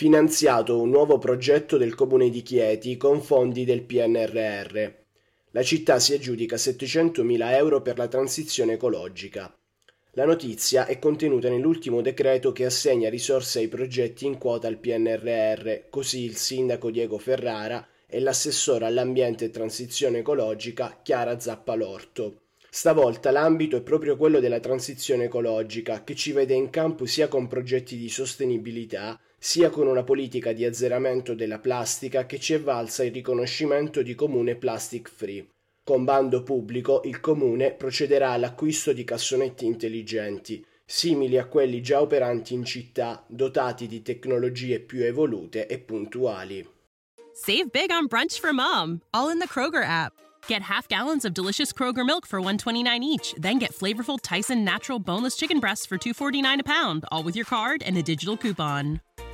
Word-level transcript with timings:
Finanziato 0.00 0.80
un 0.80 0.88
nuovo 0.88 1.18
progetto 1.18 1.76
del 1.76 1.94
comune 1.94 2.30
di 2.30 2.40
Chieti 2.40 2.96
con 2.96 3.20
fondi 3.20 3.66
del 3.66 3.82
PNRR. 3.82 4.90
La 5.50 5.62
città 5.62 5.98
si 5.98 6.14
aggiudica 6.14 6.56
700.000 6.56 7.52
euro 7.52 7.82
per 7.82 7.98
la 7.98 8.08
transizione 8.08 8.72
ecologica. 8.72 9.54
La 10.12 10.24
notizia 10.24 10.86
è 10.86 10.98
contenuta 10.98 11.50
nell'ultimo 11.50 12.00
decreto 12.00 12.50
che 12.50 12.64
assegna 12.64 13.10
risorse 13.10 13.58
ai 13.58 13.68
progetti 13.68 14.24
in 14.24 14.38
quota 14.38 14.68
al 14.68 14.78
PNRR, 14.78 15.90
così 15.90 16.24
il 16.24 16.36
sindaco 16.36 16.90
Diego 16.90 17.18
Ferrara 17.18 17.86
e 18.06 18.20
l'assessore 18.20 18.86
all'ambiente 18.86 19.44
e 19.44 19.50
transizione 19.50 20.20
ecologica 20.20 21.00
Chiara 21.02 21.38
Zappalorto. 21.38 22.44
Stavolta 22.70 23.30
l'ambito 23.30 23.76
è 23.76 23.82
proprio 23.82 24.16
quello 24.16 24.40
della 24.40 24.60
transizione 24.60 25.24
ecologica, 25.24 26.04
che 26.04 26.14
ci 26.14 26.32
vede 26.32 26.54
in 26.54 26.70
campo 26.70 27.04
sia 27.04 27.28
con 27.28 27.48
progetti 27.48 27.98
di 27.98 28.08
sostenibilità, 28.08 29.20
sia 29.42 29.70
con 29.70 29.86
una 29.86 30.02
politica 30.04 30.52
di 30.52 30.66
azzeramento 30.66 31.34
della 31.34 31.58
plastica 31.58 32.26
che 32.26 32.38
ci 32.38 32.52
è 32.52 32.60
valsa 32.60 33.04
il 33.04 33.12
riconoscimento 33.12 34.02
di 34.02 34.14
comune 34.14 34.54
plastic 34.54 35.08
free. 35.08 35.48
Con 35.82 36.04
bando 36.04 36.42
pubblico 36.42 37.00
il 37.04 37.20
comune 37.20 37.72
procederà 37.72 38.32
all'acquisto 38.32 38.92
di 38.92 39.02
cassonetti 39.02 39.64
intelligenti, 39.64 40.62
simili 40.84 41.38
a 41.38 41.46
quelli 41.46 41.80
già 41.80 42.02
operanti 42.02 42.52
in 42.52 42.64
città, 42.64 43.24
dotati 43.26 43.86
di 43.86 44.02
tecnologie 44.02 44.78
più 44.78 45.02
evolute 45.02 45.66
e 45.66 45.78
puntuali. 45.78 46.68
Save 47.32 47.70
big 47.72 47.90
on 47.90 48.06
brunch 48.08 48.38
for 48.38 48.52
mom, 48.52 49.00
all 49.12 49.30
in 49.30 49.38
the 49.38 49.48
Kroger 49.48 49.82
app. 49.82 50.12
Get 50.48 50.60
half 50.62 50.86
gallons 50.86 51.24
of 51.24 51.32
delicious 51.32 51.72
Kroger 51.72 52.04
milk 52.04 52.26
for 52.26 52.40
129 52.40 53.02
each, 53.02 53.34
then 53.38 53.58
get 53.58 53.72
flavorful 53.72 54.18
Tyson 54.20 54.64
natural 54.64 54.98
boneless 54.98 55.36
chicken 55.36 55.60
breasts 55.60 55.86
for 55.86 55.96
249 55.96 56.60
a 56.60 56.64
pound, 56.64 57.06
all 57.10 57.22
with 57.22 57.36
your 57.36 57.46
card 57.46 57.82
and 57.82 57.96
a 57.96 58.02
digital 58.02 58.36
coupon. 58.36 59.00